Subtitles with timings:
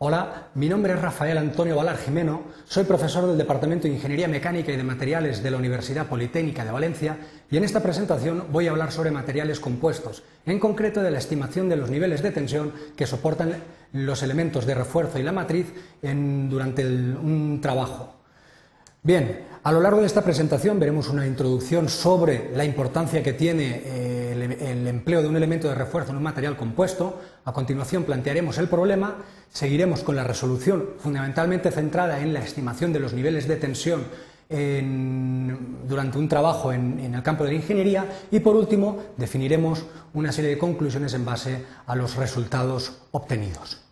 [0.00, 4.70] Hola, mi nombre es Rafael Antonio Valar Jimeno, soy profesor del Departamento de Ingeniería Mecánica
[4.70, 7.18] y de Materiales de la Universidad Politécnica de Valencia
[7.50, 11.68] y en esta presentación voy a hablar sobre materiales compuestos, en concreto de la estimación
[11.68, 13.56] de los niveles de tensión que soportan
[13.92, 15.66] los elementos de refuerzo y la matriz
[16.00, 18.14] durante un trabajo.
[19.02, 23.82] Bien, a lo largo de esta presentación veremos una introducción sobre la importancia que tiene
[23.84, 24.17] eh,
[24.60, 27.20] el, empleo de un elemento de refuerzo en un material compuesto.
[27.44, 29.16] A continuación plantearemos el problema,
[29.50, 34.04] seguiremos con la resolución fundamentalmente centrada en la estimación de los niveles de tensión
[34.48, 40.32] durante un trabajo en, en el campo de la ingeniería y por último definiremos una
[40.32, 43.88] serie de conclusiones en base a los resultados obtenidos.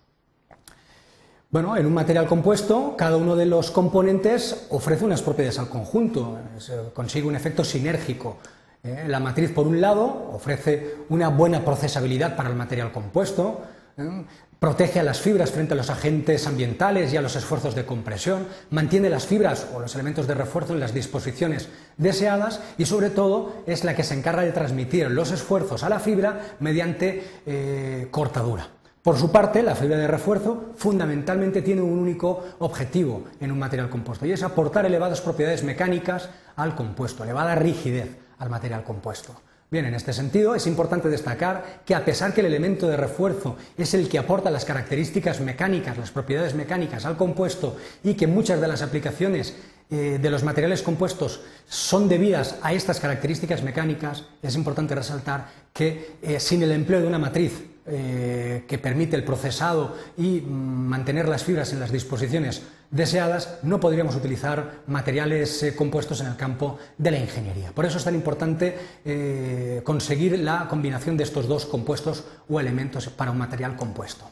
[1.49, 6.39] Bueno, en un material compuesto, cada uno de los componentes ofrece unas propiedades al conjunto,
[6.59, 8.39] se consigue un efecto sinérgico.
[8.87, 9.05] ¿Eh?
[9.09, 13.63] La matriz, por un lado, ofrece una buena procesabilidad para el material compuesto,
[13.97, 14.25] ¿eh?
[14.59, 18.47] protege a las fibras frente a los agentes ambientales y a los esfuerzos de compresión,
[18.71, 23.63] mantiene las fibras o los elementos de refuerzo en las disposiciones deseadas y, sobre todo,
[23.67, 28.69] es la que se encarga de transmitir los esfuerzos a la fibra mediante eh, cortadura.
[29.03, 33.89] Por su parte, la fibra de refuerzo fundamentalmente tiene un único objetivo en un material
[33.89, 39.35] compuesto y es aportar elevadas propiedades mecánicas al compuesto, elevada rigidez al material compuesto.
[39.69, 43.57] Bien, en este sentido es importante destacar que a pesar que el elemento de refuerzo
[43.77, 48.61] es el que aporta las características mecánicas, las propiedades mecánicas al compuesto y que muchas
[48.61, 49.57] de las aplicaciones
[49.91, 56.17] eh, de los materiales compuestos son debidas a estas características mecánicas, es importante resaltar que
[56.23, 61.29] eh, sin el empleo de una matriz eh, que permite el procesado y mm, mantener
[61.29, 67.11] las fibras en las disposiciones deseadas, no podríamos utilizar materiales compuestos en el campo de
[67.11, 67.73] la ingeniería.
[67.73, 73.31] Por eso es tan importante conseguir la combinación de estos dos compuestos o elementos para
[73.31, 74.25] un material compuesto.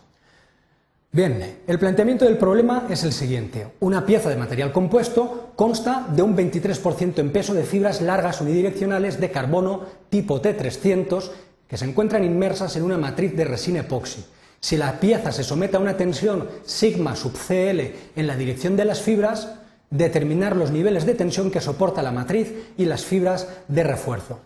[1.12, 3.68] Bien, el planteamiento del problema es el siguiente.
[3.78, 9.20] Una pieza de material compuesto consta de un 23% en peso de fibras largas unidireccionales
[9.20, 11.30] de carbono tipo T300
[11.68, 14.24] que se encuentran inmersas en una matriz de resina epoxi.
[14.64, 17.80] Si la pieza se somete a una tensión sigma sub CL
[18.16, 19.56] en la dirección de las fibras,
[19.90, 24.40] determinar los niveles de tensión que soporta la matriz y las fibras de refuerzo.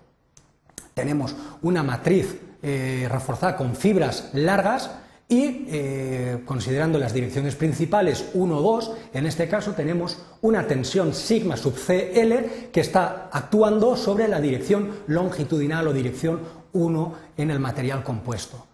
[0.93, 4.91] Tenemos una matriz eh, reforzada con fibras largas
[5.29, 11.57] y eh, considerando las direcciones principales 1 2, en este caso tenemos una tensión sigma
[11.57, 16.41] sub CL que está actuando sobre la dirección longitudinal o dirección
[16.73, 18.68] 1 en el material compuesto.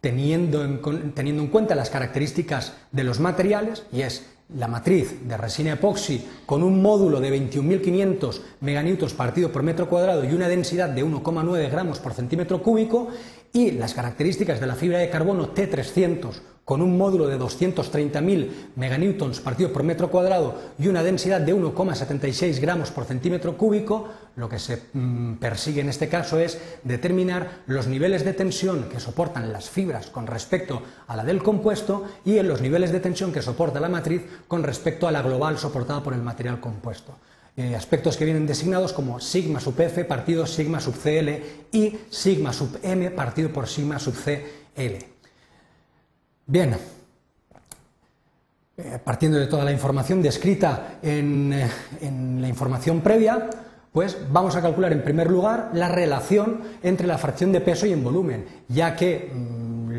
[0.00, 5.36] Teniendo, en, teniendo en cuenta las características de los materiales, y es la matriz de
[5.36, 10.88] resina epoxi con un módulo de 21.500 meganewtons partido por metro cuadrado y una densidad
[10.88, 13.08] de 1,9 gramos por centímetro cúbico
[13.58, 16.30] y las características de la fibra de carbono T300
[16.64, 22.60] con un módulo de 230.000 meganewtons partido por metro cuadrado y una densidad de 1,76
[22.60, 27.88] gramos por centímetro cúbico, lo que se mm, persigue en este caso es determinar los
[27.88, 32.60] niveles de tensión que soportan las fibras con respecto a la del compuesto y los
[32.60, 36.22] niveles de tensión que soporta la matriz con respecto a la global soportada por el
[36.22, 37.16] material compuesto.
[37.58, 41.42] Eh, aspectos que vienen designados como sigma sub f partido sigma sub cl
[41.72, 45.04] y sigma sub m partido por sigma sub cl.
[46.46, 46.76] Bien,
[48.76, 51.68] eh, partiendo de toda la información descrita en, eh,
[52.00, 53.50] en, la información previa,
[53.90, 57.92] pues vamos a calcular en primer lugar la relación entre la fracción de peso y
[57.92, 59.57] en volumen, ya que mm,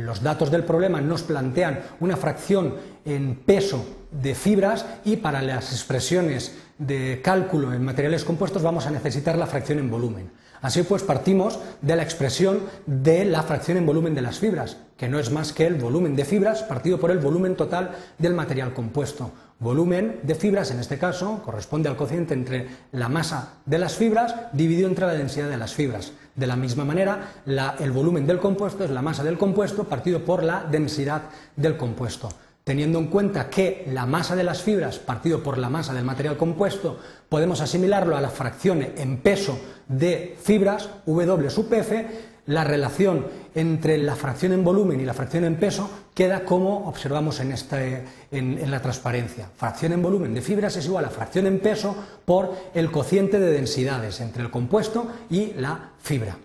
[0.10, 2.74] los datos del problema nos plantean una fracción
[3.06, 8.92] en peso de fibras y para las expresiones de cálculo en materiales compuestos vamos a
[8.92, 10.32] necesitar la fracción en volumen.
[10.62, 15.08] Así pues, partimos de la expresión de la fracción en volumen de las fibras, que
[15.08, 18.74] no es más que el volumen de fibras partido por el volumen total del material
[18.74, 19.32] compuesto.
[19.60, 24.34] Volumen de fibras, en este caso, corresponde al cociente entre la masa de las fibras
[24.54, 26.14] dividido entre la densidad de las fibras.
[26.34, 30.44] De la misma manera, el volumen del compuesto es la masa del compuesto partido por
[30.44, 31.24] la densidad
[31.58, 32.30] del compuesto
[32.70, 36.38] teniendo en cuenta que la masa de las fibras partido por la masa del material
[36.38, 42.08] compuesto podemos asimilarlo a la fracción en peso de fibras W sub F,
[42.46, 47.40] la relación entre la fracción en volumen y la fracción en peso queda como observamos
[47.40, 49.50] en, este, en, la transparencia.
[49.56, 51.96] Fracción en volumen de fibras es igual a fracción en peso
[52.26, 56.38] por el cociente de densidades entre el compuesto y la fibra.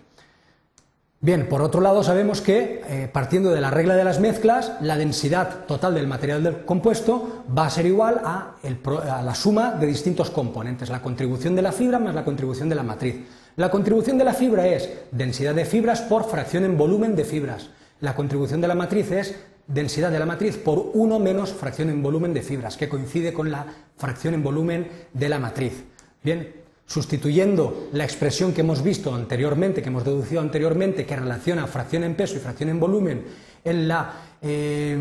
[1.21, 4.95] Bien, por otro lado sabemos que, eh, partiendo de la regla de las mezclas, la
[4.95, 9.87] densidad total del material del compuesto va a ser igual a, a, la suma de
[9.87, 13.25] distintos componentes, la contribución de la fibra más la contribución de la matriz.
[13.57, 17.69] La contribución de la fibra es densidad de fibras por fracción en volumen de fibras.
[18.01, 19.35] La contribución de la matriz es
[19.65, 23.49] densidad de la matriz por 1 menos fracción en volumen de fibras, que coincide con
[23.49, 23.65] la
[23.95, 25.85] fracción en volumen de la matriz.
[26.21, 26.51] Bien,
[26.85, 32.15] sustituyendo la expresión que hemos visto anteriormente, que hemos deducido anteriormente, que relaciona fracción en
[32.15, 33.23] peso y fracción en volumen
[33.63, 34.97] en la, eh,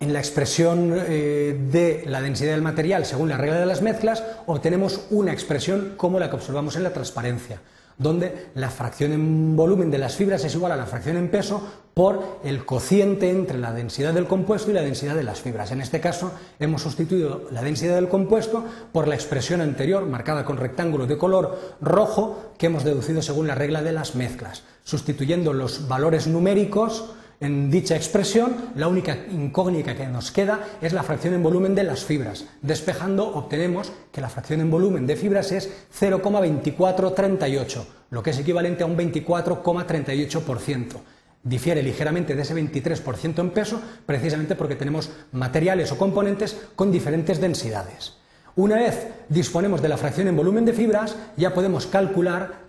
[0.00, 4.22] en la expresión eh, de la densidad del material según la regla de las mezclas,
[4.46, 7.60] obtenemos una expresión como la que observamos en la transparencia
[7.98, 11.60] donde la fracción en volumen de las fibras es igual a la fracción en peso
[11.94, 15.72] por el cociente entre la densidad del compuesto y la densidad de las fibras.
[15.72, 16.30] En este caso
[16.60, 21.58] hemos sustituido la densidad del compuesto por la expresión anterior, marcada con rectángulo de color
[21.80, 27.70] rojo, que hemos deducido según la regla de las mezclas, sustituyendo los valores numéricos en
[27.70, 32.04] dicha expresión, la única incógnita que nos queda es la fracción en volumen de las
[32.04, 32.46] fibras.
[32.62, 38.82] Despejando, obtenemos que la fracción en volumen de fibras es 0,2438, lo que es equivalente
[38.82, 40.96] a un 24,38%.
[41.44, 47.40] Difiere ligeramente de ese 23% en peso, precisamente porque tenemos materiales o componentes con diferentes
[47.40, 48.17] densidades.
[48.58, 52.64] Una vez disponemos de la fracción en volumen de fibras, ya podemos calcular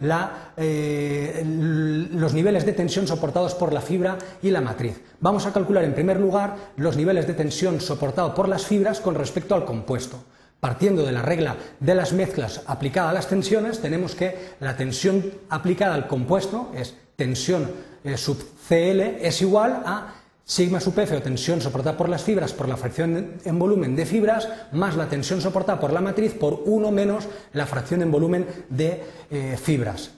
[0.55, 5.01] eh, los niveles de tensión soportados por la fibra y la matriz.
[5.19, 9.15] Vamos a calcular en primer lugar los niveles de tensión soportados por las fibras con
[9.15, 10.23] respecto al compuesto.
[10.59, 15.25] Partiendo de la regla de las mezclas aplicada a las tensiones, tenemos que la tensión
[15.49, 17.67] aplicada al compuesto es tensión
[18.03, 18.37] eh, sub
[18.67, 20.13] CL es igual a
[20.49, 24.07] sigma sub F o tensión soportada por las fibras por la fracción en volumen de
[24.07, 28.47] fibras más la tensión soportada por la matriz por 1 menos la fracción en volumen
[28.67, 30.09] de eh, fibras.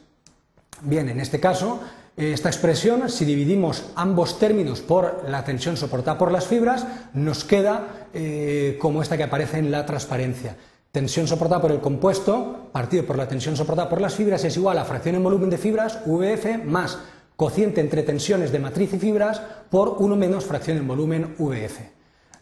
[0.83, 1.81] Bien, en este caso,
[2.15, 8.07] esta expresión, si dividimos ambos términos por la tensión soportada por las fibras, nos queda
[8.13, 10.55] eh, como esta que aparece en la transparencia.
[10.91, 14.77] Tensión soportada por el compuesto partido por la tensión soportada por las fibras es igual
[14.77, 16.99] a fracción en volumen de fibras, VF, más
[17.41, 19.41] cociente entre tensiones de matriz y fibras
[19.71, 21.79] por 1 menos fracción en volumen VF.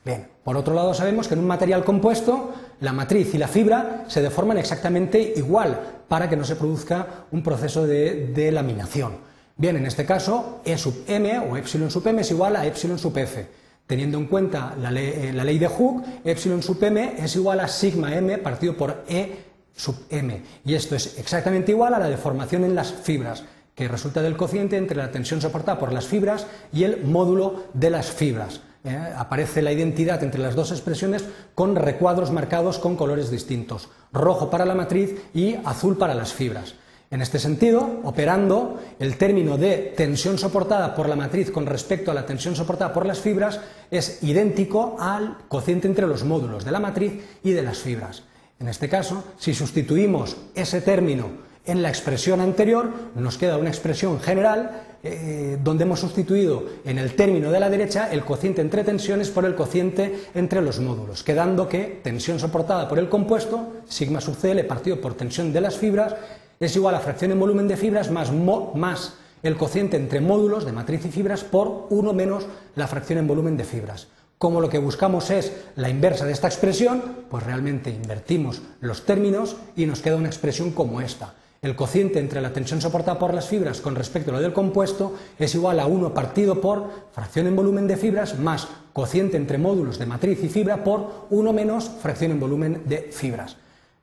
[0.03, 2.51] Bien, por otro lado sabemos que en un material compuesto
[2.81, 7.41] la matriz y la fibra se deforman exactamente igual para que no se produzca un
[7.41, 9.19] proceso de, laminación.
[9.55, 12.99] Bien, en este caso E sub m o epsilon sub m es igual a epsilon
[12.99, 13.47] sub f.
[13.87, 17.61] Teniendo en cuenta la ley, eh, la ley de Hooke, epsilon sub m es igual
[17.61, 20.43] a sigma m partido por E sub m.
[20.65, 23.45] Y esto es exactamente igual a la deformación en las fibras
[23.79, 27.89] que resulta del cociente entre la tensión soportada por las fibras y el módulo de
[27.89, 28.59] las fibras.
[28.83, 29.13] ¿eh?
[29.15, 31.23] Aparece la identidad entre las dos expresiones
[31.55, 36.75] con recuadros marcados con colores distintos, rojo para la matriz y azul para las fibras.
[37.09, 42.13] En este sentido, operando el término de tensión soportada por la matriz con respecto a
[42.13, 46.81] la tensión soportada por las fibras es idéntico al cociente entre los módulos de la
[46.81, 48.23] matriz y de las fibras.
[48.59, 54.19] En este caso, si sustituimos ese término en la expresión anterior nos queda una expresión
[54.19, 59.29] general eh, donde hemos sustituido en el término de la derecha el cociente entre tensiones
[59.29, 64.35] por el cociente entre los módulos, quedando que tensión soportada por el compuesto, sigma sub
[64.35, 66.15] Cl partido por tensión de las fibras,
[66.59, 70.73] es igual a fracción en volumen de fibras más, más el cociente entre módulos de
[70.73, 72.45] matriz y fibras por 1 menos
[72.75, 74.07] la fracción en volumen de fibras.
[74.37, 79.57] Como lo que buscamos es la inversa de esta expresión, pues realmente invertimos los términos
[79.75, 81.35] y nos queda una expresión como esta.
[81.61, 85.15] El cociente entre la tensión soportada por las fibras con respecto a lo del compuesto
[85.37, 89.99] es igual a 1 partido por fracción en volumen de fibras más cociente entre módulos
[89.99, 93.57] de matriz y fibra por 1 menos fracción en volumen de fibras.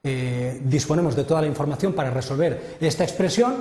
[0.05, 3.55] Eh, disponemos de toda la información para resolver esta expresión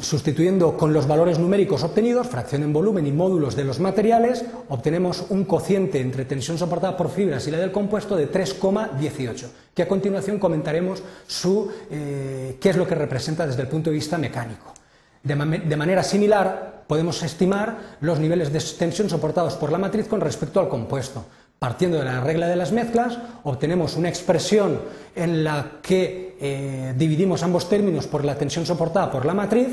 [0.00, 5.26] sustituyendo con los valores numéricos obtenidos, fracción en volumen y módulos de los materiales, obtenemos
[5.30, 9.88] un cociente entre tensión soportada por fibras y la del compuesto de 3,18, que a
[9.88, 14.72] continuación comentaremos su, eh, qué es lo que representa desde el punto de vista mecánico.
[15.24, 20.20] De, de, manera similar, podemos estimar los niveles de tensión soportados por la matriz con
[20.20, 21.24] respecto al compuesto.
[21.58, 24.80] Partiendo de la regla de las mezclas, obtenemos una expresión
[25.16, 29.68] en la que eh, dividimos ambos términos por la tensión soportada por la matriz,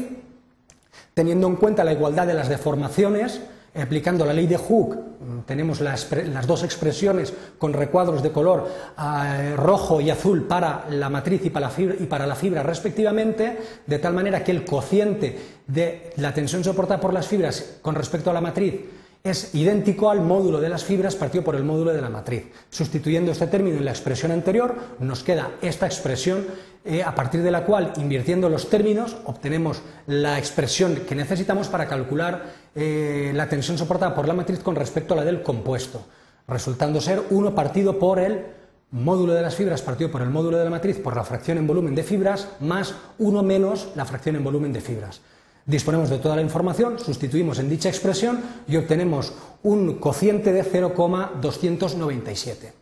[1.14, 3.40] teniendo en cuenta la igualdad de las deformaciones,
[3.76, 4.98] aplicando la ley de Hooke,
[5.46, 6.10] tenemos las,
[6.48, 12.26] dos expresiones con recuadros de color eh, rojo y azul para la matriz y para
[12.26, 15.38] la fibra respectivamente, de tal manera que el cociente
[15.68, 18.82] de la tensión soportada por las fibras con respecto a la matriz
[19.26, 22.46] es idéntico al módulo de las fibras partido por el módulo de la matriz.
[22.70, 26.46] Sustituyendo este término en la expresión anterior, nos queda esta expresión
[26.86, 31.88] eh, a partir de la cual, invirtiendo los términos, obtenemos la expresión que necesitamos para
[31.88, 36.06] calcular eh, la tensión soportada por la matriz con respecto a la del compuesto,
[36.48, 38.46] resultando ser 1 partido por el
[38.92, 41.66] módulo de las fibras partido por el módulo de la matriz por la fracción en
[41.66, 45.22] volumen de fibras más 1 menos la fracción en volumen de fibras.
[45.66, 52.74] Disponemos de toda la información, sustituimos en dicha expresión y obtenemos un cociente de 0,297.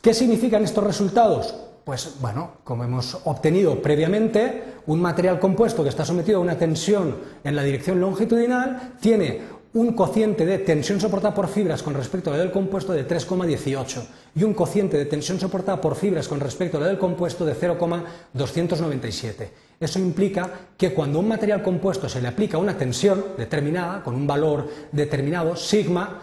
[0.00, 1.56] ¿Qué significan estos resultados?
[1.84, 7.16] Pues bueno, como hemos obtenido previamente, un material compuesto que está sometido a una tensión
[7.42, 12.34] en la dirección longitudinal tiene un cociente de tensión soportada por fibras con respecto a
[12.34, 14.04] la del compuesto de 3,18
[14.36, 17.54] y un cociente de tensión soportada por fibras con respecto a la del compuesto de
[17.54, 19.67] 0,297.
[19.80, 24.14] Eso implica que cuando a un material compuesto se le aplica una tensión determinada, con
[24.14, 26.20] un valor determinado, sigma,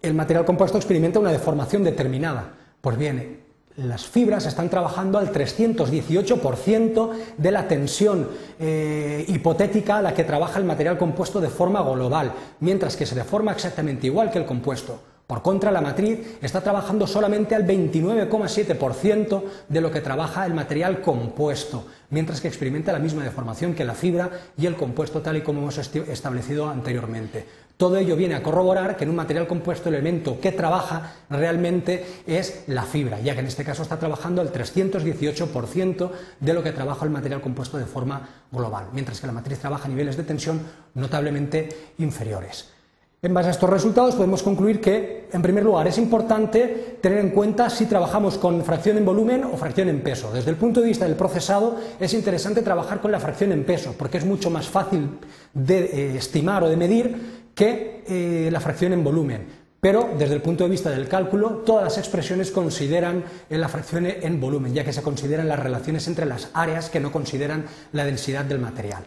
[0.00, 2.54] el material compuesto experimenta una deformación determinada.
[2.80, 3.40] Pues bien,
[3.76, 8.28] las fibras están trabajando al 318% de la tensión
[8.60, 13.14] eh, hipotética a la que trabaja el material compuesto de forma global, mientras que se
[13.14, 15.00] deforma exactamente igual que el compuesto.
[15.32, 21.00] Por contra, la matriz está trabajando solamente al 29,7% de lo que trabaja el material
[21.00, 25.40] compuesto, mientras que experimenta la misma deformación que la fibra y el compuesto tal y
[25.40, 27.46] como hemos establecido anteriormente.
[27.78, 32.04] Todo ello viene a corroborar que en un material compuesto el elemento que trabaja realmente
[32.26, 36.10] es la fibra, ya que en este caso está trabajando al 318%
[36.40, 39.86] de lo que trabaja el material compuesto de forma global, mientras que la matriz trabaja
[39.86, 40.60] a niveles de tensión
[40.92, 42.81] notablemente inferiores.
[43.24, 47.30] En base a estos resultados podemos concluir que, en primer lugar, es importante tener en
[47.30, 50.32] cuenta si trabajamos con fracción en volumen o fracción en peso.
[50.32, 53.94] Desde el punto de vista del procesado es interesante trabajar con la fracción en peso,
[53.96, 55.20] porque es mucho más fácil
[55.54, 59.46] de eh, estimar o de medir que eh, la fracción en volumen.
[59.78, 64.40] Pero desde el punto de vista del cálculo, todas las expresiones consideran la fracción en
[64.40, 68.44] volumen, ya que se consideran las relaciones entre las áreas que no consideran la densidad
[68.44, 69.04] del material.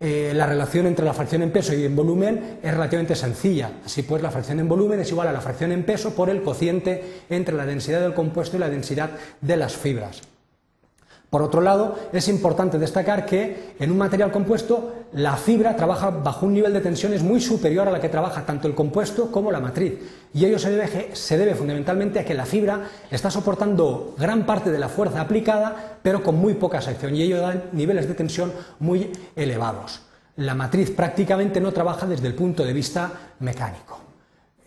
[0.00, 3.72] Eh, la relación entre la fracción en peso y en volumen es relativamente sencilla.
[3.84, 6.42] Así pues, la fracción en volumen es igual a la fracción en peso por el
[6.42, 10.22] cociente entre la densidad del compuesto y la densidad de las fibras.
[11.30, 16.46] Por otro lado, es importante destacar que en un material compuesto la fibra trabaja bajo
[16.46, 19.60] un nivel de tensiones muy superior a la que trabaja tanto el compuesto como la
[19.60, 19.98] matriz.
[20.32, 22.80] Y ello se debe, se debe, fundamentalmente a que la fibra
[23.10, 27.42] está soportando gran parte de la fuerza aplicada, pero con muy poca sección, y ello
[27.42, 30.00] da niveles de tensión muy elevados.
[30.36, 34.07] La matriz prácticamente no trabaja desde el punto de vista mecánico.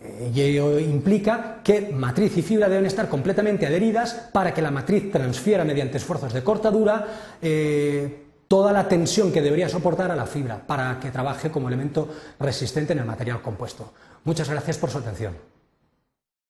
[0.03, 4.71] Eh, y ello implica que matriz y fibra deben estar completamente adheridas para que la
[4.71, 7.07] matriz transfiera mediante esfuerzos de cortadura
[7.41, 12.09] eh, toda la tensión que debería soportar a la fibra para que trabaje como elemento
[12.39, 13.93] resistente en el material compuesto.
[14.23, 15.35] Muchas gracias por su atención.